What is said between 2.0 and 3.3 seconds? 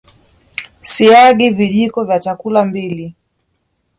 vya chakula mbili